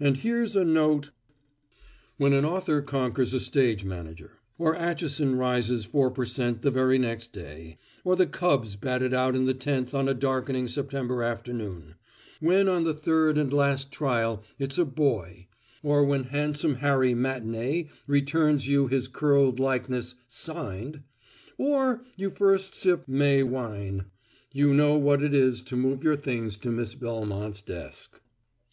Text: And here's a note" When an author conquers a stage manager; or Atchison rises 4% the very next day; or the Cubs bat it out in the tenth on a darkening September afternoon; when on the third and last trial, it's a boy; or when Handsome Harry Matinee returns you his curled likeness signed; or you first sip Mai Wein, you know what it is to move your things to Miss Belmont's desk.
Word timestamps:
And 0.00 0.16
here's 0.16 0.56
a 0.56 0.64
note" 0.64 1.12
When 2.18 2.32
an 2.32 2.44
author 2.44 2.82
conquers 2.82 3.32
a 3.32 3.38
stage 3.38 3.84
manager; 3.84 4.40
or 4.58 4.74
Atchison 4.74 5.36
rises 5.36 5.86
4% 5.86 6.62
the 6.62 6.72
very 6.72 6.98
next 6.98 7.32
day; 7.32 7.78
or 8.02 8.16
the 8.16 8.26
Cubs 8.26 8.74
bat 8.74 9.02
it 9.02 9.14
out 9.14 9.36
in 9.36 9.44
the 9.44 9.54
tenth 9.54 9.94
on 9.94 10.08
a 10.08 10.14
darkening 10.14 10.66
September 10.66 11.22
afternoon; 11.22 11.94
when 12.40 12.66
on 12.66 12.82
the 12.82 12.92
third 12.92 13.38
and 13.38 13.52
last 13.52 13.92
trial, 13.92 14.42
it's 14.58 14.78
a 14.78 14.84
boy; 14.84 15.46
or 15.84 16.02
when 16.02 16.24
Handsome 16.24 16.74
Harry 16.78 17.14
Matinee 17.14 17.88
returns 18.08 18.66
you 18.66 18.88
his 18.88 19.06
curled 19.06 19.60
likeness 19.60 20.16
signed; 20.26 21.04
or 21.56 22.02
you 22.16 22.30
first 22.30 22.74
sip 22.74 23.04
Mai 23.06 23.44
Wein, 23.44 24.06
you 24.50 24.74
know 24.74 24.96
what 24.96 25.22
it 25.22 25.32
is 25.34 25.62
to 25.62 25.76
move 25.76 26.02
your 26.02 26.16
things 26.16 26.58
to 26.58 26.72
Miss 26.72 26.96
Belmont's 26.96 27.62
desk. 27.62 28.20